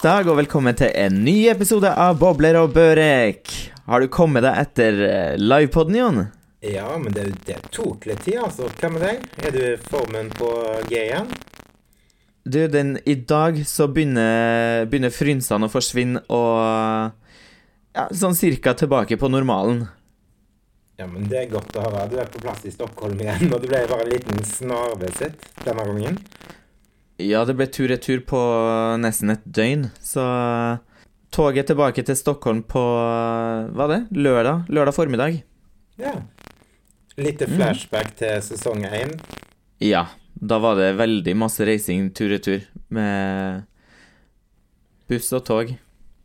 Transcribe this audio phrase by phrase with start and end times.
[0.00, 3.50] Onsdag og velkommen til en ny episode av Bobler og Børek.
[3.84, 6.20] Har du kommet deg etter eh, livepoden, Jon?
[6.64, 8.70] Ja, men det, det tok litt tid, altså.
[8.80, 9.26] Hva med deg?
[9.44, 10.48] Er du formen på
[10.88, 11.28] G igjen?
[12.48, 17.12] Du, den, i dag så begynner, begynner frynsene å forsvinne og
[17.92, 19.84] ja, sånn cirka tilbake på normalen.
[20.96, 22.08] Ja, men det er godt å høre.
[22.08, 25.84] Du er på plass i Stockholm igjen, og det ble bare en liten snarvisitt denne
[25.92, 26.22] gangen.
[27.20, 28.38] Ja, det ble tur-retur på
[29.02, 30.24] nesten et døgn, så
[31.34, 34.00] toget tilbake til Stockholm på hva er det?
[34.16, 34.70] Lørdag?
[34.72, 35.42] Lørdag formiddag.
[36.00, 36.14] Ja.
[37.20, 39.12] Litt flashback til sesong én.
[39.84, 43.66] Ja, da var det veldig masse reising tur-retur med
[45.10, 45.74] buss og tog.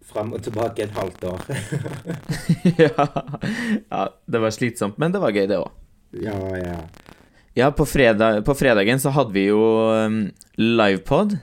[0.06, 1.44] Fram og tilbake et halvt år.
[2.86, 3.08] ja.
[3.92, 5.74] ja, det var slitsomt, men det var gøy, det òg.
[6.24, 6.80] ja, ja.
[7.56, 9.62] Ja, på, fredag, på fredagen så hadde vi jo
[9.96, 10.18] um,
[10.60, 11.38] livepod.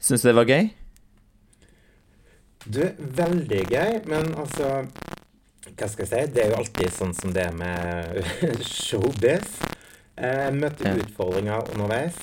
[0.00, 0.68] Syns du det var gøy?
[2.68, 2.82] Du,
[3.16, 4.82] veldig gøy, men altså
[5.70, 6.20] Hva skal jeg si?
[6.34, 8.20] Det er jo alltid sånn som det er med
[8.68, 9.56] showbiz.
[10.20, 10.92] Jeg møtte Ja.
[11.00, 12.18] utfordringer underveis.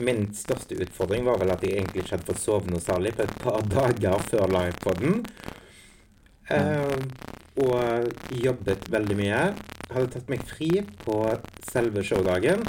[0.00, 3.26] Min største utfordring var vel at jeg egentlig ikke hadde fått sove noe særlig på
[3.26, 5.18] et par dager før livepoden.
[6.50, 6.96] Eh,
[7.60, 9.42] og jobbet veldig mye.
[9.90, 10.70] Hadde tatt meg fri
[11.04, 11.16] på
[11.66, 12.62] selve showdagen.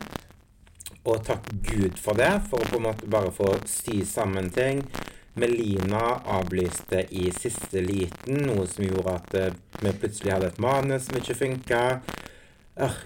[1.06, 4.84] Og takk Gud for det, for å på en måte bare få sy sammen ting.
[5.40, 11.08] Melina avlyste i siste liten, noe som gjorde at eh, vi plutselig hadde et manus
[11.08, 11.82] som ikke funka.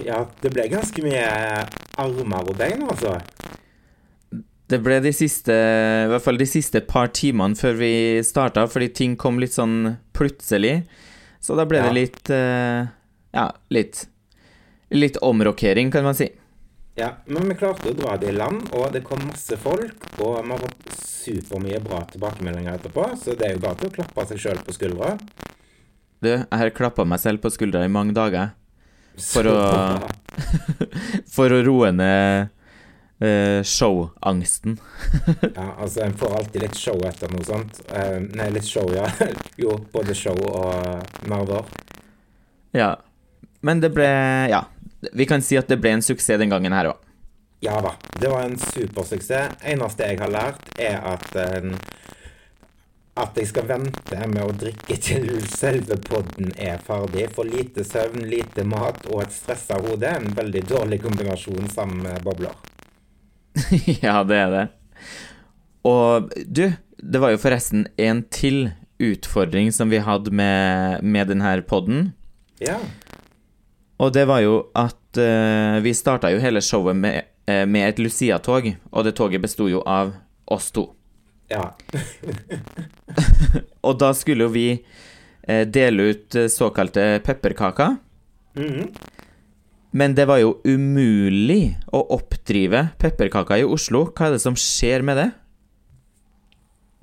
[0.05, 1.27] ja, det ble ganske mye
[2.01, 3.19] armer og bein, altså.
[4.65, 7.93] Det ble de siste, i hvert fall de siste par timene før vi
[8.25, 10.79] starta, fordi ting kom litt sånn plutselig.
[11.39, 11.91] Så da ble Ja.
[11.91, 12.87] det litt eh,
[13.35, 14.05] Ja, litt
[14.95, 16.27] Litt omrokering, kan man si.
[16.95, 19.97] Ja, men vi klarte å dra det i land, og det kom masse folk.
[20.21, 20.85] Og vi har fått
[21.25, 24.75] supermye bra tilbakemeldinger etterpå, så det er jo bare til å klappe seg sjøl på
[24.77, 25.15] skuldra.
[26.23, 28.53] Du, jeg har klappa meg selv på skuldra i mange dager
[29.19, 30.05] For å-
[31.35, 32.53] for å roe ned
[33.25, 34.77] uh, showangsten.
[35.49, 37.81] Ja, altså, en får alltid litt show etter noe sånt.
[37.89, 39.09] Uh, nei, litt show, ja.
[39.61, 41.67] jo, både show og nerver.
[42.77, 42.93] Ja.
[43.65, 44.09] Men det ble
[44.51, 44.65] Ja.
[45.13, 47.01] Vi kan si at det ble en suksess den gangen her òg.
[47.61, 49.59] Ja da, det var en supersuksess.
[49.61, 51.69] Eneste jeg har lært, er at eh,
[53.15, 57.29] at jeg skal vente med å drikke til selve podden er ferdig.
[57.35, 62.03] For lite søvn, lite mat og et stressa hode er en veldig dårlig kombinasjon sammen
[62.03, 62.57] med bobler.
[64.03, 64.65] ja, det er det.
[65.87, 66.65] Og du,
[66.99, 72.09] det var jo forresten en til utfordring som vi hadde med, med denne podden.
[72.59, 72.81] Ja.
[73.97, 78.01] Og det var jo at uh, vi starta jo hele showet med, uh, med et
[78.03, 80.13] Lucia-tog, og det toget besto jo av
[80.51, 80.89] oss to.
[81.51, 81.71] Ja.
[83.85, 87.99] Og da skulle jo vi uh, dele ut såkalte pepperkaker.
[88.59, 88.89] Mhm.
[89.95, 94.01] Men det var jo umulig å oppdrive pepperkaker i Oslo.
[94.11, 95.29] Hva er det som skjer med det?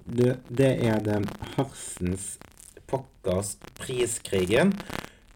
[0.04, 2.34] Du, det er den hersens
[2.90, 4.74] pokkers priskrigen.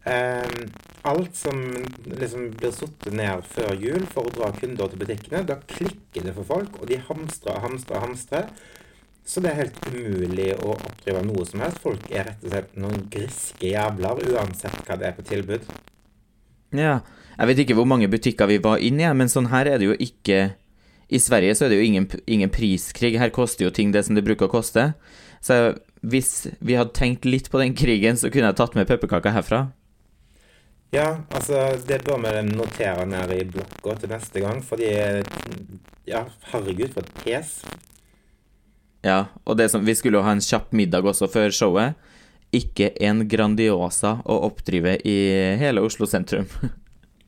[0.07, 0.67] Eh,
[1.07, 1.59] alt som
[2.05, 6.35] liksom blir satt ned før jul for å dra kunder til butikkene, da klikker det
[6.35, 8.51] for folk, og de hamstrer og hamstrer og hamstrer.
[9.27, 11.81] Så det er helt umulig å oppdrive noe som helst.
[11.83, 15.67] Folk er rett og slett noen griske jævler, uansett hva det er på tilbud.
[16.75, 17.01] Ja,
[17.35, 19.89] jeg vet ikke hvor mange butikker vi var inne i, men sånn her er det
[19.89, 20.55] jo ikke
[21.07, 23.13] I Sverige så er det jo ingen, ingen priskrig.
[23.19, 24.89] Her koster jo ting det som det bruker å koste.
[25.39, 29.35] Så hvis vi hadde tenkt litt på den krigen, så kunne jeg tatt med pepperkaker
[29.35, 29.61] herfra.
[30.95, 34.93] Ja, altså, det bør vi notere ned i blokka til neste gang, fordi
[36.07, 36.23] Ja,
[36.53, 37.57] herregud, for et pes.
[39.03, 41.97] Ja, og det som, vi skulle jo ha en kjapp middag også før showet.
[42.55, 45.17] Ikke en Grandiosa å oppdrive i
[45.59, 46.47] hele Oslo sentrum.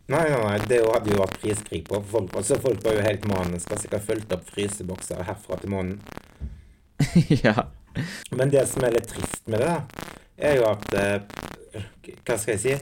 [0.09, 1.99] Nei, nei, nei, det hadde jo vært priskrig på.
[2.09, 3.75] Folk, altså, folk var jo helt maniske.
[3.77, 5.99] Sikkert fulgt opp frysebokser herfra til månen.
[7.45, 7.67] ja.
[8.33, 10.07] Men det som er litt trist med det, da,
[10.49, 11.83] er jo at eh,
[12.25, 12.73] Hva skal jeg si?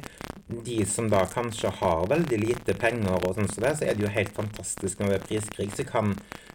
[0.48, 4.06] De som da kanskje har veldig lite penger, og sånn som det, så er det
[4.06, 5.68] jo helt fantastisk når det er priskrig.
[5.76, 6.14] Så kan,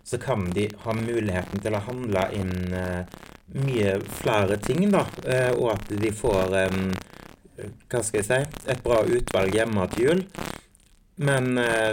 [0.09, 3.05] så kan de ha muligheten til å handle inn uh,
[3.53, 5.05] mye flere ting, da.
[5.27, 6.87] Uh, og at de får um,
[7.93, 8.67] Hva skal jeg si?
[8.73, 10.25] Et bra utvalg hjemme til jul.
[11.21, 11.93] Men uh,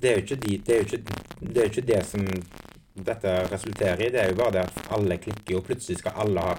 [0.00, 1.00] det er de, det, er ikke,
[1.40, 2.28] det er jo ikke det som
[3.08, 4.12] dette resulterer i.
[4.12, 6.56] Det er jo bare det at alle klikker, og plutselig skal alle ha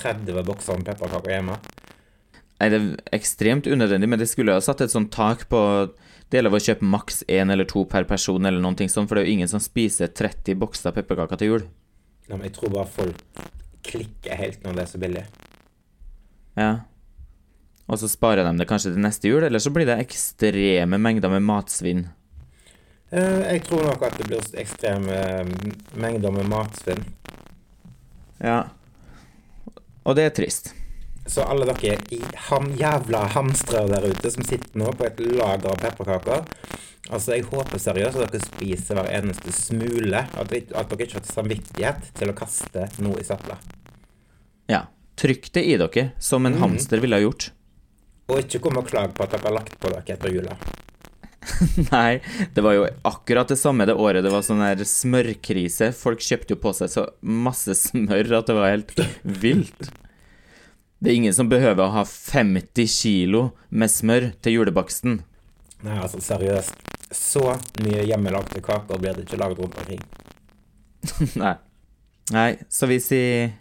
[0.00, 1.56] 30 bokser med pepperkaker hjemme.
[2.60, 5.60] Nei, det er ekstremt unødvendig, men det skulle jo ha satt et sånt tak på
[6.30, 9.08] Det er lov å kjøpe maks én eller to per person, eller noen ting sånn,
[9.08, 11.64] for det er jo ingen som spiser 30 bokser pepperkaker til jul.
[12.28, 13.40] Nei, men jeg tror bare folk
[13.82, 15.24] klikker helt når det er så billig.
[16.60, 16.70] Ja.
[17.90, 21.32] Og så sparer de det kanskje til neste jul, eller så blir det ekstreme mengder
[21.32, 22.04] med matsvinn.
[23.10, 25.54] Eh, Jeg tror nok at det blir ekstreme eh,
[25.98, 27.02] mengder med matsvinn.
[28.38, 28.68] Ja.
[30.06, 30.76] Og det er trist.
[31.26, 35.72] Så alle dere i ham, jævla hamstrere der ute som sitter nå på et lager
[35.72, 36.46] av pepperkaker
[37.10, 40.20] Altså, jeg håper seriøst at dere spiser hver eneste smule.
[40.20, 43.56] At, at dere ikke har samvittighet til å kaste noe i søpla.
[44.70, 44.84] Ja.
[45.20, 47.50] Trykk det i dere, som en hamster ville ha gjort.
[48.30, 50.54] Og ikke kom og klag på at dere har lagt på dere etter jula.
[51.90, 52.20] Nei,
[52.54, 55.90] det var jo akkurat det samme det året det var sånn her smørkrise.
[55.96, 58.94] Folk kjøpte jo på seg så masse smør at det var helt
[59.44, 59.90] vilt.
[61.00, 65.22] Det er ingen som behøver å ha 50 kilo med smør til julebaksten.
[65.80, 66.76] Nei, altså seriøst.
[67.16, 67.42] Så
[67.80, 70.02] mye hjemmelagde kaker blir det ikke laget rundt omkring.
[71.42, 71.56] Nei.
[72.30, 73.54] Nei, så vi sier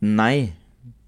[0.00, 0.54] nei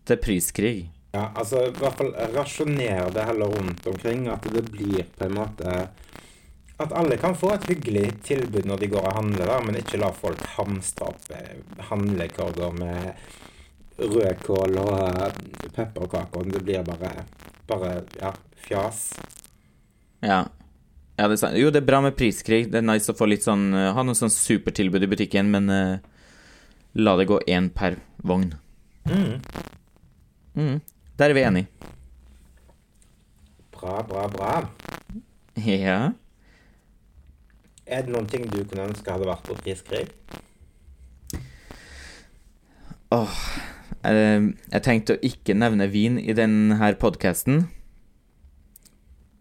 [0.04, 0.90] til priskrig.
[1.14, 4.26] Ja, altså i hvert fall rasjoner det heller rundt omkring.
[4.28, 5.76] At det blir på en måte
[6.80, 9.98] At alle kan få et hyggelig tilbud når de går og handler, da, men ikke
[10.00, 11.58] la folk hamstre opp eh,
[11.90, 13.10] handlekorger med
[14.00, 15.36] rødkål og eh,
[15.74, 16.48] pepperkaker.
[16.54, 17.12] Det blir bare,
[17.68, 18.32] bare ja,
[18.66, 19.02] fjas.
[20.24, 20.44] Ja.
[21.16, 21.40] ja det.
[21.60, 22.66] Jo, det er bra med priskrig.
[22.72, 25.70] Det er nice å få litt sånn eh, Ha noe sånn supertilbud i butikken, men
[25.70, 26.24] uh,
[27.00, 28.54] la det gå én per vogn.
[29.08, 29.38] Mm.
[30.56, 30.76] Mm.
[31.20, 31.90] Der er vi enige.
[33.76, 34.54] Bra, bra, bra.
[35.64, 36.12] Ja.
[37.90, 40.04] Er det noen ting du kunne ønske hadde vært på priskrig?
[43.10, 43.38] Eh,
[44.00, 47.66] Jeg tenkte å ikke nevne vin i denne podkasten.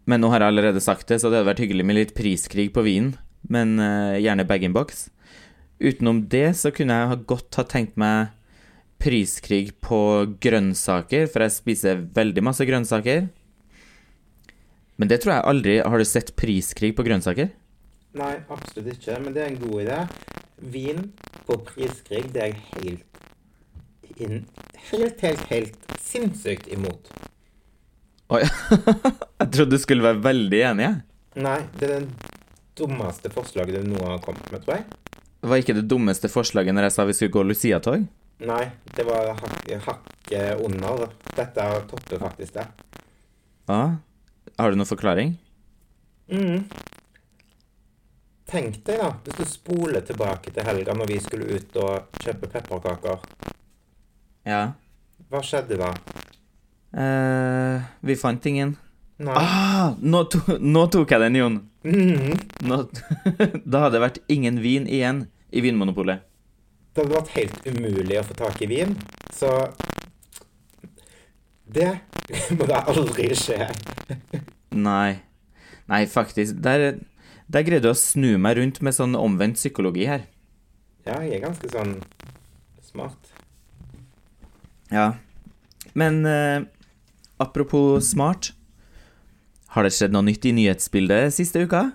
[0.09, 2.71] Men nå har jeg allerede sagt det, så det hadde vært hyggelig med litt priskrig
[2.75, 3.13] på vinen.
[3.47, 5.07] Men eh, gjerne bag-in-box.
[5.79, 8.33] Utenom det så kunne jeg godt ha tenkt meg
[8.99, 9.99] priskrig på
[10.43, 13.29] grønnsaker, for jeg spiser veldig masse grønnsaker.
[14.99, 17.53] Men det tror jeg aldri Har du sett priskrig på grønnsaker?
[18.19, 19.99] Nei, absolutt ikke, men det er en god idé.
[20.73, 21.05] Vin
[21.47, 23.28] på priskrig, det er jeg helt
[24.25, 24.43] inn,
[24.89, 27.09] Helt, helt, helt sinnssykt imot.
[28.33, 28.41] Oi,
[29.41, 30.85] jeg trodde du skulle være veldig enig.
[30.87, 31.43] jeg.
[31.43, 32.31] Nei, det er det
[32.79, 34.85] dummeste forslaget du nå har kommet med, tror jeg.
[35.41, 38.07] Var ikke det dummeste forslaget når jeg sa vi skulle gå Lucia-tog?
[38.49, 38.63] Nei,
[38.95, 40.09] det var hakket hak
[40.63, 41.09] under.
[41.35, 42.65] Dette topper faktisk det.
[43.67, 43.81] Ja.
[44.59, 45.35] Har du noen forklaring?
[46.31, 46.65] Mm.
[48.49, 52.49] Tenk deg, da, hvis du spoler tilbake til helga når vi skulle ut og kjøpe
[52.49, 53.21] pepperkaker.
[54.47, 54.61] Ja.
[55.29, 55.89] Hva skjedde da?
[56.95, 58.75] Eh, vi fant ingen.
[59.19, 59.35] Nei.
[59.35, 61.57] Ah, nå, to, nå tok jeg den, Jon.
[61.83, 62.39] Mhm.
[62.69, 62.77] Nå,
[63.71, 66.23] da hadde det vært ingen vin igjen i Vinmonopolet.
[66.95, 68.95] Det hadde vært helt umulig å få tak i vin,
[69.35, 69.51] så
[71.69, 71.91] Det
[72.57, 73.67] må da aldri skje.
[74.73, 75.19] Nei.
[75.89, 76.57] Nei, faktisk.
[76.65, 76.95] Der,
[77.49, 80.25] der greide du å snu meg rundt med sånn omvendt psykologi her.
[81.05, 81.95] Ja, jeg er ganske sånn
[82.85, 83.33] smart.
[84.89, 85.13] Ja.
[85.93, 86.61] Men eh,
[87.37, 88.53] apropos smart.
[89.69, 91.91] Har det skjedd noe nytt i nyhetsbildet siste uka?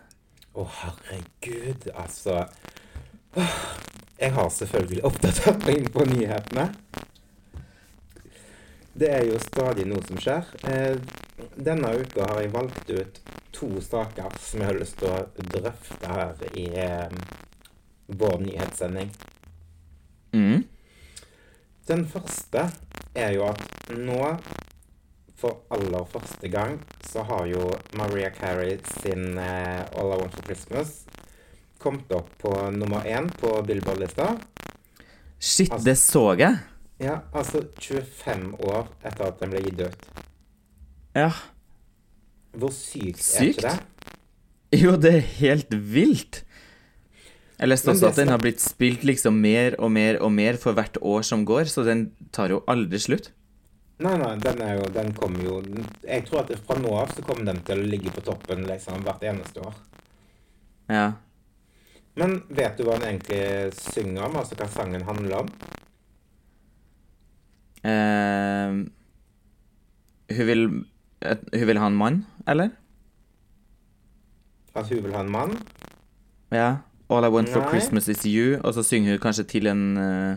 [0.54, 2.44] Å, herregud, altså
[3.34, 6.68] Jeg har selvfølgelig oppdatert meg på nyhetene.
[8.94, 10.46] Det er jo stadig noe som skjer.
[10.70, 11.00] Eh,
[11.58, 13.18] denne uka har jeg valgt ut
[13.54, 17.10] to saker som jeg har lyst til å drøfte her i eh,
[18.06, 19.10] vår nyhetssending.
[20.34, 20.62] Mm.
[21.88, 22.68] Den første
[23.14, 23.60] er jo at
[23.92, 24.20] nå,
[25.36, 27.66] for aller første gang, så har jo
[27.98, 31.02] Maria Carey sin eh, All I Want for Christmas
[31.82, 34.30] kommet opp på nummer én på Billboard-lista.
[35.38, 36.58] Shit, Altså- det så jeg.
[37.00, 40.06] Ja, altså 25 år etter at den ble gitt ut.
[41.14, 41.28] Ja.
[42.54, 44.80] Hvor sykt, er ikke det?
[44.80, 46.44] Jo, det er helt vilt.
[47.64, 50.76] Jeg leste også at den har blitt spilt liksom mer og mer og mer for
[50.76, 53.30] hvert år som går, så den tar jo aldri slutt.
[54.04, 55.60] Nei, nei, den er jo Den kommer jo
[56.02, 59.04] Jeg tror at fra nå av så kommer den til å ligge på toppen liksom
[59.06, 59.76] hvert eneste år.
[60.90, 61.04] Ja.
[62.20, 64.36] Men vet du hva den egentlig synger om?
[64.42, 65.52] Altså hva sangen handler om?
[67.86, 68.80] Eh,
[70.36, 70.66] hun vil
[71.24, 72.74] Hun vil ha en mann, eller?
[74.74, 75.56] At hun vil ha en mann?
[76.52, 76.74] Ja.
[77.08, 77.70] All I want for Nei.
[77.70, 80.36] Christmas is you, og så synger hun kanskje til en eh,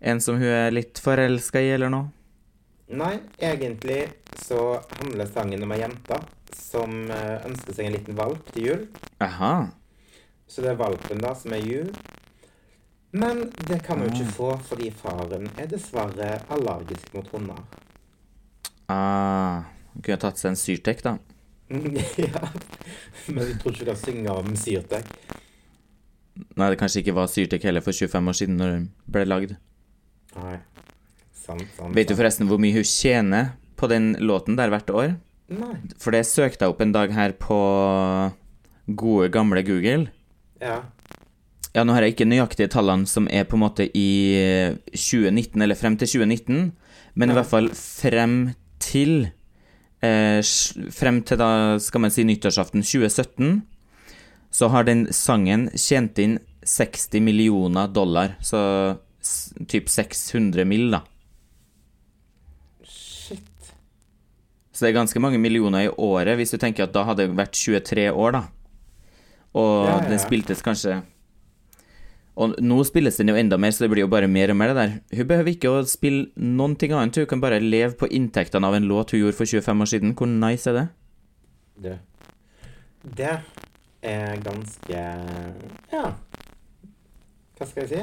[0.00, 2.08] En som hun er litt forelska i, eller noe?
[2.90, 4.06] Nei, egentlig
[4.40, 6.16] så handler sangen om ei jente
[6.56, 8.86] som eh, ønsker seg en liten valp til jul.
[9.22, 9.52] Aha.
[10.50, 11.92] Så det er valpen da som er jul.
[13.12, 17.60] Men det kan hun jo ikke få fordi faren er dessverre allergisk mot hunder.
[18.90, 21.18] Ah, hun kunne tatt seg en Syrtec, da.
[22.24, 22.42] ja,
[23.30, 25.12] men jeg tror ikke du kan synge om Syrtec.
[26.56, 29.56] Nei, det kanskje ikke var Syrtek heller for 25 år siden, når den ble lagd.
[30.36, 30.58] Nei,
[31.34, 31.94] sant, sant.
[31.96, 35.16] Vet du forresten hvor mye hun tjener på den låten der hvert år?
[35.50, 35.74] Nei.
[35.98, 37.58] For det søkte jeg opp en dag her på
[38.86, 40.10] gode, gamle Google.
[40.62, 40.82] Ja.
[41.70, 45.62] Ja, nå har jeg ikke nøyaktige tallene som er på en måte i eh, 2019,
[45.62, 46.64] eller frem til 2019,
[47.14, 48.38] men i hvert fall frem
[48.82, 49.28] til
[50.02, 50.40] eh,
[50.94, 51.50] Frem til da,
[51.82, 53.60] skal man si, nyttårsaften 2017,
[54.50, 58.98] så har den sangen tjent inn 60 millioner dollar, så
[59.70, 61.02] typ 600 mill., da.
[62.84, 63.70] Shit.
[64.72, 67.38] Så det er ganske mange millioner i året, hvis du tenker at da hadde det
[67.38, 68.42] vært 23 år, da.
[69.54, 71.00] Og Ja, ja, den spiltes kanskje
[72.38, 74.70] Og nå spilles den jo enda mer, så det blir jo bare mer og mer
[74.70, 74.92] det der.
[75.18, 78.78] Hun behøver ikke å spille noen ting annet, hun kan bare leve på inntektene av
[78.78, 80.14] en låt hun gjorde for 25 år siden.
[80.14, 80.86] Hvor nice er det?
[81.82, 81.98] Det.
[83.18, 83.34] Det
[84.02, 85.04] er ganske
[85.92, 86.14] Ja.
[87.58, 88.02] Hva skal jeg si?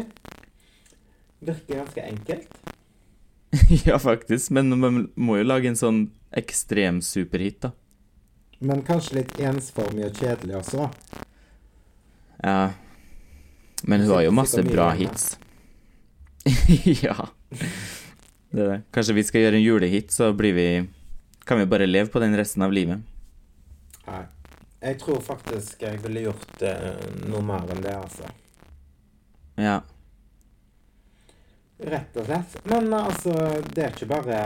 [1.48, 2.58] Virker ganske enkelt.
[3.88, 6.02] ja, faktisk, men man må jo lage en sånn
[6.36, 7.72] ekstrem superhit, da.
[8.60, 10.88] Men kanskje litt ensformig og kjedelig også.
[12.42, 12.74] Ja.
[13.86, 15.36] Men hun har jo masse bra hits.
[17.06, 17.30] ja.
[18.50, 18.80] Det er det.
[18.96, 20.68] Kanskje vi skal gjøre en julehit, så blir vi
[21.48, 23.00] Kan vi bare leve på den resten av livet.
[24.08, 24.26] Nei.
[24.82, 28.30] Jeg tror faktisk jeg ville gjort eh, noe mer enn det, altså.
[29.58, 29.80] Ja.
[31.78, 32.58] Rett og slett.
[32.70, 33.34] Men altså,
[33.74, 34.38] det er ikke bare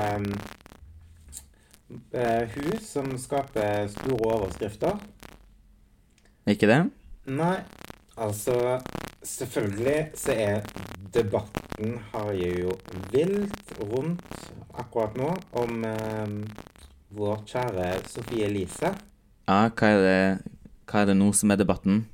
[1.91, 5.03] uh, hun som skaper store overskrifter.
[6.51, 6.81] Ikke det?
[7.31, 7.59] Nei,
[8.17, 8.79] altså
[9.21, 10.63] Selvfølgelig så er
[11.13, 12.71] debatten har jo
[13.13, 14.23] vilt rundt
[14.73, 15.27] akkurat nå
[15.61, 16.31] om eh,
[17.13, 18.89] vår kjære Sofie Elise.
[19.51, 20.17] Ja, hva er det
[20.87, 22.05] Hva er det nå som er debatten?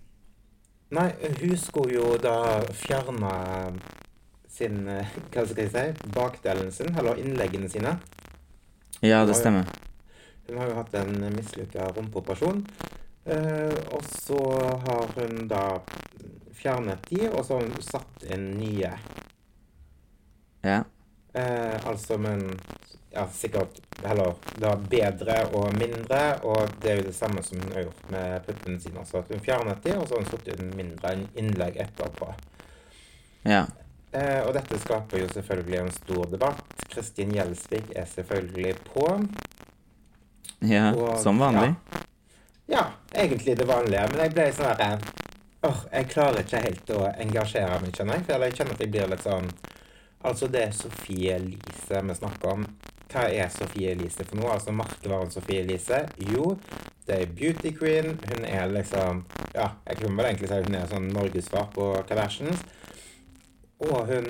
[0.96, 1.10] Nei,
[1.42, 3.34] hun skulle jo da fjerne
[4.50, 6.12] sin eh, Hva skal jeg si?
[6.16, 7.98] Bakdelen sin, eller innleggene sine.
[9.06, 9.70] Ja, det stemmer.
[10.48, 12.64] Hun har jo hatt en mislykka rumpeoperasjon.
[13.28, 14.40] Eh, og så
[14.88, 15.66] har hun da
[16.58, 18.94] fjernet de, og så har hun satt inn nye.
[20.66, 20.80] Ja.
[21.38, 22.48] Eh, altså, men
[23.14, 27.74] ja, sikkert heller da bedre og mindre, og det er jo det samme som hun
[27.74, 29.06] har gjort med puppene sine.
[29.08, 32.34] Så at hun fjernet de, og så har hun satt inn mindre innlegg etterpå.
[33.48, 33.66] Ja.
[34.12, 36.64] Eh, og dette skaper jo selvfølgelig en stor debatt.
[36.92, 39.08] Kristin Gjelsvik er selvfølgelig på.
[40.62, 40.92] ja.
[40.94, 41.76] Og- Som vanlig.
[42.68, 45.00] Ja, egentlig det vanlige, men jeg ble sånn herre
[45.64, 48.26] Åh, jeg klarer ikke helt å engasjere meg, skjønner jeg.
[48.28, 49.48] For jeg kjenner at jeg blir litt sånn
[50.24, 52.66] Altså, det Sofie Elise vi snakker om.
[53.08, 54.56] Hva er Sofie Elise for noe?
[54.56, 56.02] Altså, merkevaren Sofie Elise?
[56.34, 56.56] Jo,
[57.08, 58.18] det er beauty queen.
[58.26, 62.66] Hun er liksom Ja, jeg kunne vel egentlig si hun er sånn norgessvar på Kardashians.
[63.80, 64.28] Og hun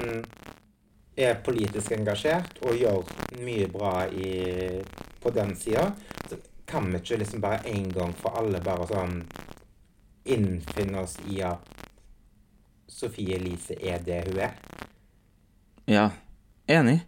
[1.17, 3.07] er politisk engasjert og gjør
[3.41, 4.83] mye bra i,
[5.23, 5.89] på den sida.
[6.29, 9.21] Så kan vi ikke liksom bare en gang for alle bare sånn
[10.27, 11.63] innfinne oss i at
[12.91, 14.53] Sofie Elise er det hun er?
[15.87, 16.09] Ja.
[16.67, 16.99] Enig.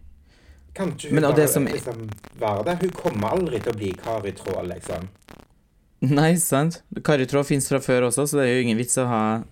[0.73, 2.09] Kan ikke hun Men, bare det som- liksom
[2.39, 2.77] være det?
[2.81, 5.09] Hun kommer aldri til å bli Kari Tråd, liksom.
[6.01, 6.81] Nei, sant.
[7.03, 9.43] Kari Tråd fins fra før også, så det er jo ingen vits å ha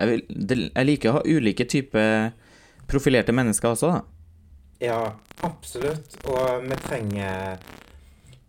[0.00, 2.32] jeg, vil, jeg liker å ha ulike typer
[2.90, 4.02] profilerte mennesker også, da.
[4.80, 5.12] Ja,
[5.44, 6.16] absolutt.
[6.26, 7.58] Og vi trenger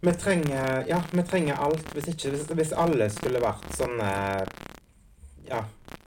[0.02, 1.84] Vi trenger Ja, vi trenger alt.
[1.94, 4.48] Hvis ikke Hvis, hvis alle skulle vært sånne
[5.48, 5.64] Ja,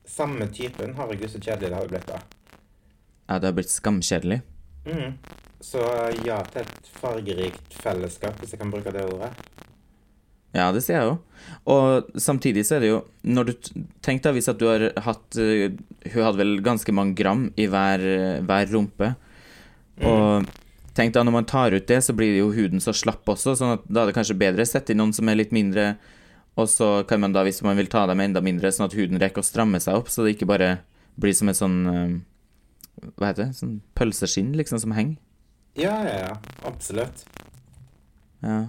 [0.06, 0.94] samme typen.
[0.96, 2.18] Herregud, så kjedelig det hadde blitt da.
[3.28, 4.42] Ja, det har blitt skamkjedelig.
[4.84, 5.16] Mm.
[5.64, 5.80] Så
[6.26, 9.32] ja til et fargerikt fellesskap, hvis jeg kan bruke det ordet.
[10.54, 11.14] Ja, det sier jeg jo.
[11.72, 13.52] Og samtidig så er det jo Når du
[14.04, 15.74] Tenk deg hvis at du har hatt eh,
[16.12, 19.10] Hun hadde vel ganske mange gram i hver, eh, hver rumpe.
[20.04, 20.46] Og
[20.94, 23.76] tenk da når man tar ut det, så blir jo huden så slapp også, sånn
[23.76, 25.96] at da er det kanskje bedre å sette inn noen som er litt mindre,
[26.58, 29.18] og så kan man da, hvis man vil ta dem enda mindre, sånn at huden
[29.22, 30.70] rekker å stramme seg opp, så det ikke bare
[31.18, 32.14] blir som et sånn eh,
[33.18, 33.56] Hva heter det?
[33.58, 35.16] Sånn pølseskinn, liksom, som henger.
[35.76, 36.34] Ja, ja, ja.
[36.68, 37.24] Absolutt.
[38.44, 38.60] Ja.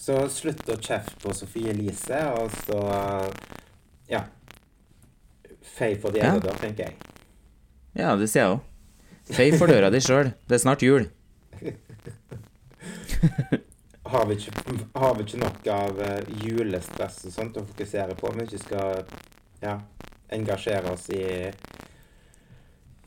[0.00, 2.80] Så slutt å kjefte på Sofie Elise, og så
[4.08, 4.24] Ja.
[5.62, 6.34] Fei for de Ja.
[6.34, 6.96] eldre, tenker jeg.
[7.94, 8.60] ja, det sier jeg òg.
[9.34, 10.32] Fei for døra di sjøl.
[10.48, 11.10] Det er snart jul.
[14.10, 14.52] Har vi ikke,
[14.94, 18.58] har vi ikke nok av eh, julestress og sånt å fokusere på om vi ikke
[18.64, 19.04] skal
[19.62, 19.74] ja,
[20.34, 21.20] engasjere oss i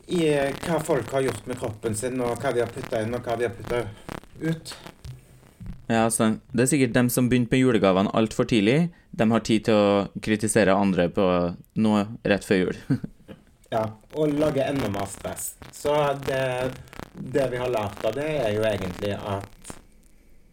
[0.07, 0.23] i
[0.65, 3.37] hva folk har gjort med kroppen sin, og hva de har putta inn, og hva
[3.39, 3.83] de har putta
[4.43, 4.75] ut.
[5.87, 8.91] Ja, altså, det er sikkert dem som begynte med julegavene altfor tidlig.
[9.11, 11.25] De har tid til å kritisere andre på
[11.83, 12.79] noe rett før jul.
[13.73, 15.55] Ja, og lage enda mer stress.
[15.73, 15.95] Så
[16.27, 16.43] det,
[17.33, 19.71] det vi har lært av det, er jo egentlig at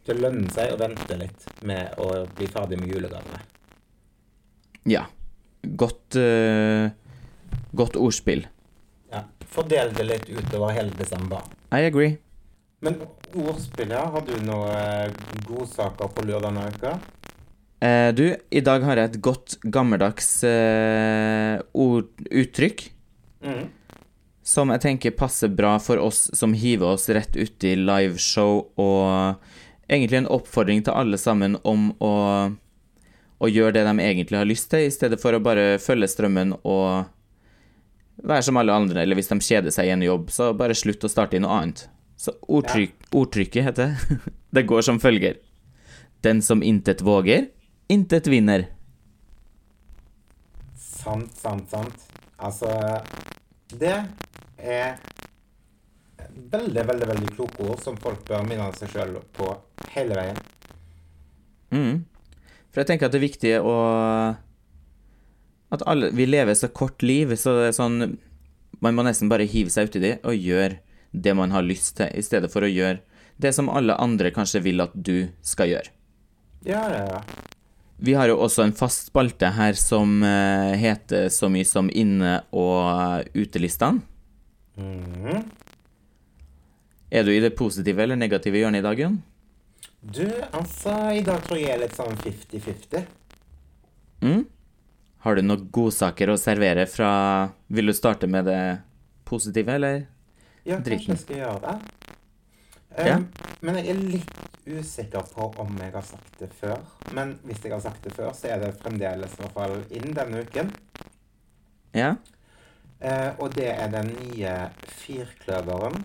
[0.09, 2.07] det lønner seg å vente litt med å
[2.39, 3.43] bli ferdig med julegavene.
[4.89, 5.05] ja.
[5.61, 6.89] Godt uh,
[7.77, 8.47] Godt ordspill.
[9.51, 11.43] Fordel det litt utover hele desember.
[11.75, 12.17] I agree.
[12.81, 13.01] Men
[13.35, 14.05] ordspill, ja.
[14.15, 15.17] Har du noen
[15.49, 16.95] godsaker på lørdag denne uka?
[17.81, 22.91] Eh, du, i dag har jeg et godt gammeldags eh, ord, uttrykk
[23.41, 23.71] Mm.
[24.45, 29.39] som jeg tenker passer bra for oss som hiver oss rett uti liveshow, og
[29.89, 32.11] egentlig en oppfordring til alle sammen om å,
[33.41, 36.53] å gjøre det de egentlig har lyst til, i stedet for å bare følge strømmen
[36.61, 37.09] og
[38.23, 41.05] være som alle andre, eller hvis de kjeder seg i en jobb, så bare slutt
[41.07, 41.87] å starte i noe annet.
[42.21, 44.19] Så ordtrykk, ordtrykket heter det.
[44.57, 45.39] Det går som følger.
[46.27, 47.47] Den som intet våger,
[47.89, 48.67] intet vinner.
[50.75, 52.07] Sant, sant, sant.
[52.41, 52.69] Altså
[53.71, 53.95] Det
[54.59, 54.99] er
[56.51, 59.49] veldig, veldig veldig kloke ord som folk bør minne seg sjøl på
[59.95, 60.41] hele veien.
[61.71, 62.03] Mm.
[62.71, 63.77] For jeg tenker at det er viktig å
[65.71, 68.19] At alle Vi lever så kort liv, så det er sånn
[68.81, 70.81] Man må nesten bare hive seg uti det og gjøre
[71.13, 73.01] det man har lyst til, i stedet for å gjøre
[73.41, 75.91] det som alle andre kanskje vil at du skal gjøre.
[76.63, 77.49] Ja, ja, ja.
[78.01, 82.45] Vi har jo også en fast spalte her som eh, heter så mye som inne-
[82.53, 84.05] og utelistene.
[84.79, 85.43] Mhm.
[87.11, 89.19] Er du i det positive eller negative hjørnet i dag, Jon?
[90.01, 93.03] Du, altså, i dag tror jeg er litt sånn 50-50.
[94.23, 94.45] Mm?
[95.21, 97.11] Har du noen godsaker å servere fra
[97.69, 98.63] Vil du starte med det
[99.29, 100.07] positive, eller?
[100.65, 101.75] Ja, kanskje jeg skal gjøre det.
[102.99, 103.17] Ja.
[103.17, 103.29] Um,
[103.61, 106.81] Men jeg er litt usikker på om jeg har sagt det før.
[107.17, 110.17] Men hvis jeg har sagt det før, så er det fremdeles i hvert fall inn
[110.17, 110.73] denne uken.
[111.97, 112.15] Ja?
[113.01, 114.57] Uh, og det er den nye
[115.01, 116.03] firkløveren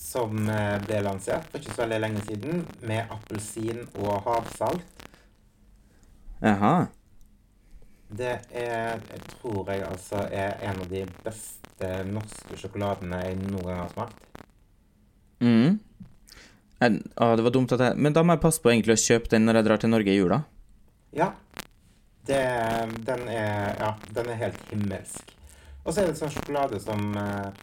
[0.00, 5.04] som eh, ble lansert for ikke så veldig lenge siden, med appelsin og havsalt.
[6.40, 6.74] Jaha.
[8.10, 13.68] Det er, jeg tror jeg altså er en av de beste norske sjokoladene jeg noen
[13.68, 14.24] gang har smakt.
[15.40, 15.78] Mm.
[16.80, 19.00] En, Å, det var dumt at jeg Men da må jeg passe på egentlig å
[19.00, 20.40] kjøpe den når jeg drar til Norge i jula.
[21.16, 21.30] Ja.
[22.26, 22.40] Det,
[23.06, 25.32] den, er, ja, den er helt himmelsk.
[25.84, 27.62] Og så er det sånn sjokolade som eh,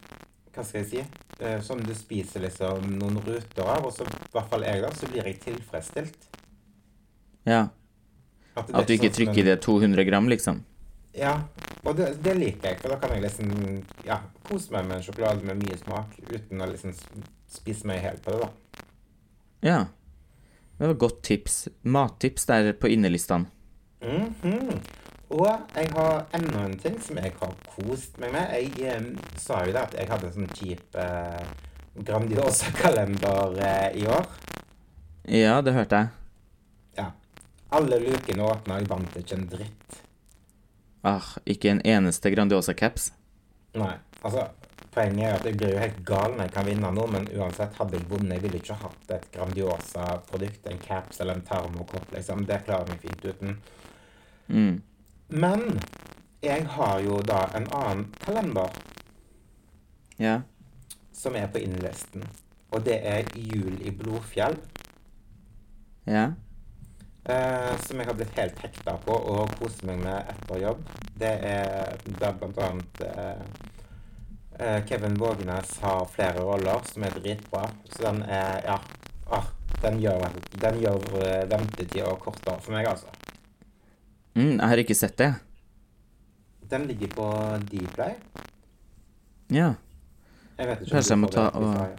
[0.54, 1.04] Hva skal jeg si?
[1.38, 4.90] Eh, Som du spiser liksom noen ruter av, og så, i hvert fall jeg, da,
[4.96, 6.28] så blir jeg tilfredsstilt.
[7.48, 7.68] Ja.
[8.66, 10.62] Er At du ikke sånn trykker i det 200 gram, liksom.
[11.18, 11.34] Ja,
[11.82, 13.52] og det, det liker jeg, for da kan jeg liksom
[14.06, 16.94] ja, kose meg med en sjokolade med mye smak, uten å liksom
[17.50, 18.84] spise meg helt på det, da.
[19.64, 19.78] Ja.
[20.78, 21.56] Det var et godt tips.
[21.82, 23.50] Mattips der på innelistene.
[24.04, 24.78] Mhm.
[25.28, 28.52] Og jeg har enda en ting som jeg har kost meg med.
[28.54, 31.42] Jeg eh, sa jo det at jeg hadde en sånn kjip eh,
[32.08, 34.24] Grandiosa-kalender eh, i år.
[35.28, 36.17] Ja, det hørte jeg.
[37.70, 39.98] Alle lukene åpna, jeg vant ikke en dritt.
[41.04, 43.10] Ah, ikke en eneste Grandiosa-caps.
[43.78, 44.48] Nei, altså
[44.88, 47.74] Poenget er at jeg blir jo helt gal når jeg kan vinne noe, men uansett,
[47.78, 52.46] hadde jeg vunnet, jeg ville ikke hatt et Grandiosa-produkt, en caps eller en termokopp, liksom.
[52.48, 53.52] Det klarer jeg meg fint uten.
[54.48, 54.80] Mm.
[55.44, 55.64] Men
[56.42, 58.80] jeg har jo da en annen kalender
[60.18, 60.40] Ja.
[61.12, 62.24] som er på innlisten,
[62.72, 64.56] og det er Jul i Blodfjell.
[66.06, 66.30] Ja.
[67.24, 70.84] Eh, som jeg har blitt helt hekta på og koser meg med etter jobb.
[71.18, 73.42] Det er der annet eh,
[74.58, 77.66] eh, Kevin Vågenes har flere roller som er dritbra.
[77.90, 78.78] Så den er Ja.
[79.30, 79.44] Ah,
[79.82, 80.22] den gjør,
[80.62, 83.10] den gjør eh, ventetida kortere for meg, altså.
[84.34, 85.34] Mm, jeg har ikke sett det.
[86.70, 87.26] Den ligger på
[87.68, 88.14] Dplay.
[89.52, 89.74] Ja.
[90.58, 91.98] Jeg vet ikke Kanskje jeg må ta og-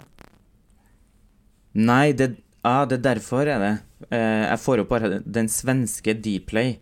[1.73, 2.31] Nei, det,
[2.63, 3.75] ah, det er derfor er det.
[4.07, 6.77] Eh, jeg får opp bare den svenske Dplay.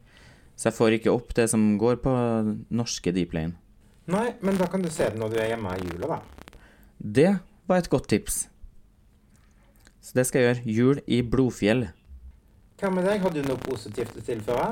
[0.57, 2.11] Så jeg får ikke opp det som går på
[2.73, 3.55] norske Dplayen.
[4.07, 6.19] Nei, men da kan du se det når du er hjemme i jula, da.
[6.97, 7.31] Det
[7.67, 8.47] var et godt tips.
[10.01, 10.75] Så det skal jeg gjøre.
[10.77, 11.87] Jul i Blodfjell.
[12.79, 13.19] Hva med deg?
[13.25, 14.69] Har du noe positivt å tilføre?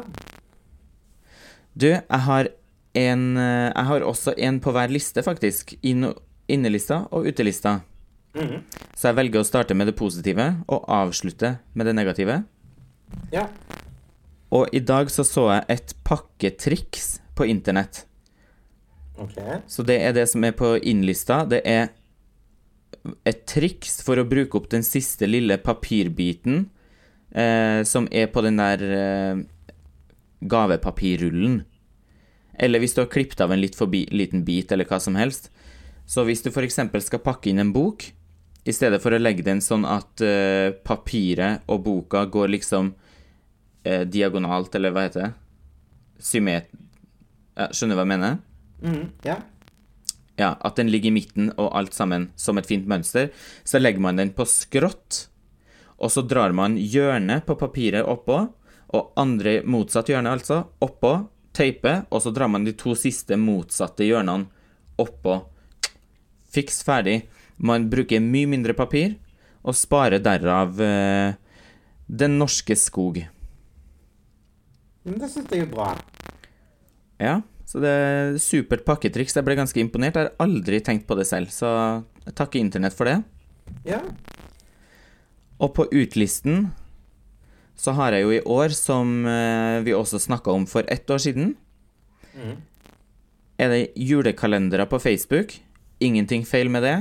[1.75, 2.47] Du, jeg har
[2.95, 5.73] en eh, Jeg har også en på hver liste, faktisk.
[5.83, 6.13] Inn-
[6.47, 7.79] Innelista og utelista.
[8.35, 8.63] Mhm.
[8.95, 12.43] Så jeg velger å starte med det positive og avslutte med det negative.
[13.31, 13.47] Ja.
[14.51, 18.05] Og i dag så så jeg et pakketriks på internett.
[19.19, 19.37] Ok.
[19.67, 21.43] Så det er det som er på innlista.
[21.47, 21.89] Det er
[23.27, 26.65] et triks for å bruke opp den siste lille papirbiten
[27.31, 29.43] eh, som er på den der eh,
[30.41, 31.63] gavepapirrullen.
[32.55, 35.51] Eller hvis du har klippet av en litt forbi, liten bit, eller hva som helst.
[36.07, 36.79] Så hvis du f.eks.
[37.07, 38.07] skal pakke inn en bok,
[38.65, 44.03] i stedet for å legge den sånn at uh, papiret og boka går liksom uh,
[44.09, 45.33] diagonalt, eller hva heter det?
[46.25, 46.71] Symmet...
[47.55, 48.39] Ja, skjønner du hva jeg mener?
[48.83, 49.37] Mm, ja.
[50.35, 53.29] Ja, at den ligger i midten og alt sammen som et fint mønster.
[53.63, 55.27] Så legger man den på skrått,
[55.95, 58.41] og så drar man hjørnet på papiret oppå,
[58.95, 61.13] og andre motsatt hjørne, altså, oppå,
[61.55, 64.49] teipe, og så drar man de to siste motsatte hjørnene
[65.01, 65.39] oppå.
[66.51, 67.21] Fiks ferdig.
[67.57, 69.15] Man bruker mye mindre papir,
[69.65, 71.33] og sparer derav eh,
[72.05, 73.23] Den norske skog.
[75.05, 75.93] Men det syns jeg er bra.
[77.21, 79.35] Ja, så det er supert pakketriks.
[79.37, 80.17] Jeg ble ganske imponert.
[80.17, 81.69] Jeg har aldri tenkt på det selv, så
[82.25, 83.19] jeg takker Internett for det.
[83.87, 84.01] Ja.
[85.57, 86.69] Og på utlisten
[87.79, 91.19] så har jeg jo i år, som eh, vi også snakka om for ett år
[91.19, 91.55] siden,
[92.35, 92.55] mm.
[93.59, 95.57] er det julekalendere på Facebook.
[95.99, 96.97] Ingenting feil med det.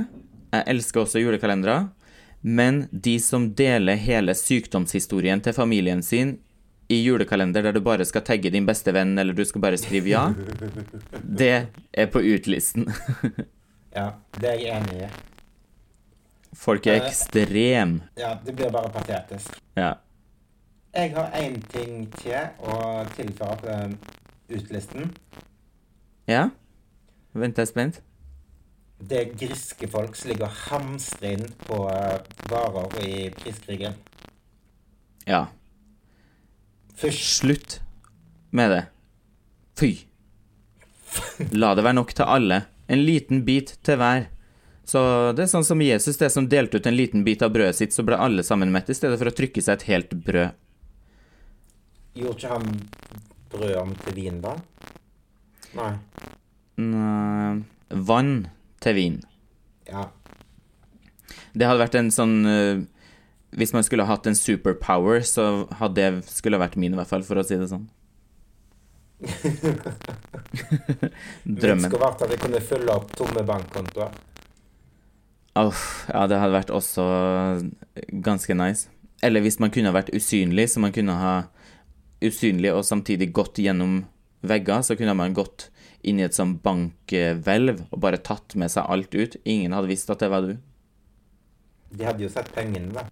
[0.59, 1.89] Jeg elsker også julekalendere.
[2.45, 6.35] Men de som deler hele sykdomshistorien til familien sin
[6.87, 10.11] i julekalender der du bare skal tagge din beste venn, eller du skal bare skrive
[10.11, 10.27] ja,
[11.41, 12.85] det er på utlisten.
[13.95, 14.11] ja.
[14.37, 15.09] Det er jeg enig i.
[16.55, 17.97] Folk er ekstrem.
[18.19, 19.57] Ja, det blir bare patetisk.
[19.75, 19.95] Ja.
[20.95, 22.77] Jeg har én ting til å
[23.15, 23.97] tilføre på den
[24.55, 25.09] utlisten.
[26.29, 26.49] ja?
[27.35, 27.99] Vent, jeg spent.
[28.97, 32.19] Det er griske folk som ligger og hamstrer inn på eh,
[32.51, 33.97] varer i priskrigen.
[35.27, 35.47] Ja.
[36.95, 37.23] Fysj.
[37.41, 37.79] Slutt
[38.55, 38.83] med det.
[39.79, 39.91] Fy.
[41.51, 42.61] La det være nok til alle.
[42.87, 44.29] En liten bit til hver.
[44.85, 45.01] Så
[45.35, 47.95] det er sånn som Jesus, det som delte ut en liten bit av brødet sitt,
[47.95, 50.53] så ble alle sammen mette, i stedet for å trykke seg et helt brød.
[52.15, 52.75] Gjorde ikke han
[53.51, 54.53] brød om til vin, da?
[55.75, 55.89] Nei.
[56.85, 58.35] Nei, vann
[58.85, 59.17] til vin.
[59.89, 60.07] Ja.
[61.55, 62.83] Det hadde vært en sånn uh,
[63.55, 67.11] Hvis man skulle hatt en superpower, så hadde det skulle ha vært min, i hvert
[67.11, 67.87] fall, for å si det sånn.
[71.45, 74.11] Min Det skulle vært at jeg kunne fylle opp tomme bankkontoer.
[75.55, 77.03] Åh, ja, det hadde vært også
[78.25, 78.89] ganske nice.
[79.23, 81.35] Eller hvis man kunne ha vært usynlig, så man kunne ha
[82.25, 84.01] usynlig og samtidig gått gjennom
[84.45, 85.69] vegger, så kunne man gått
[86.05, 89.37] inn i et sånn bankhvelv og bare tatt med seg alt ut.
[89.43, 90.55] Ingen hadde visst at det var du.
[91.95, 93.05] De hadde jo sett pengene, da.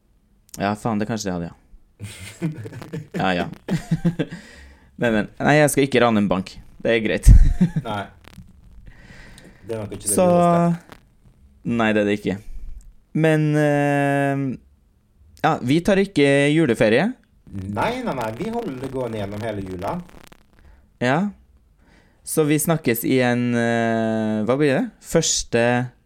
[0.61, 1.57] Ja, faen, det kanskje de hadde, ja.
[3.17, 3.47] Ja, ja.
[5.01, 5.27] Men, men.
[5.41, 6.51] Nei, jeg skal ikke rane en bank.
[6.83, 7.29] Det er greit.
[7.87, 8.03] Nei.
[9.65, 10.99] Det er nok ikke det Så lureste.
[11.73, 12.35] Nei, det er det ikke.
[13.25, 14.43] Men eh,
[15.43, 17.07] Ja, vi tar ikke juleferie.
[17.53, 18.29] Nei, nei, nei.
[18.37, 19.95] Vi holder det gående gjennom hele jula.
[21.03, 21.17] Ja.
[22.23, 24.83] Så vi snakkes igjen eh, Hva blir det?
[25.03, 25.63] Første,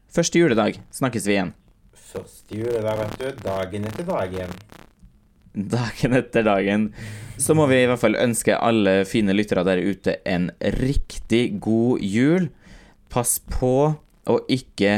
[0.10, 1.54] første juledag snakkes vi igjen.
[1.94, 3.44] Første juledag, vet du.
[3.46, 4.56] Dagen etter dagen.
[5.54, 6.88] Dagen etter dagen.
[7.38, 10.50] Så må vi i hvert fall ønske alle fine lyttere der ute en
[10.80, 12.50] riktig god jul.
[13.14, 13.76] Pass på
[14.28, 14.96] å ikke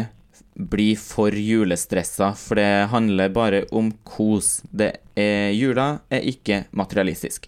[0.59, 4.61] bli for julestressa, for det handler bare om kos.
[4.71, 7.47] Det er, jula er ikke materialistisk.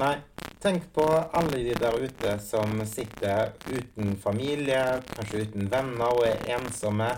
[0.00, 0.16] Nei,
[0.60, 6.42] tenk på alle de der ute som sitter uten familie, kanskje uten venner og er
[6.56, 7.08] ensomme.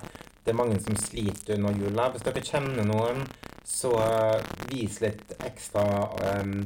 [0.43, 2.09] Det er mange som sliter under jula.
[2.15, 3.25] Hvis dere kjenner noen,
[3.67, 5.85] så eh, vis litt ekstra
[6.43, 6.61] um,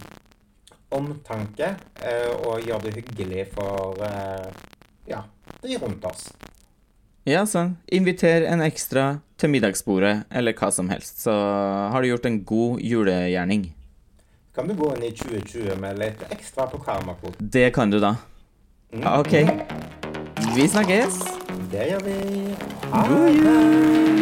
[0.96, 4.48] omtanke, eh, og gjør det hyggelig for uh,
[5.08, 5.24] ja,
[5.62, 6.30] de rundt oss.
[7.26, 7.74] Ja, sånn.
[7.92, 11.24] Inviter en ekstra til middagsbordet, eller hva som helst.
[11.24, 13.66] Så har du gjort en god julegjerning.
[14.56, 17.50] Kan du gå inn i 2020 med litt ekstra på karmakvoten.
[17.52, 18.14] Det kan du da.
[18.88, 19.36] Ja, OK.
[20.56, 21.20] Vi snakkes.
[21.72, 22.18] Det gjør vi.
[22.88, 24.15] Ha det!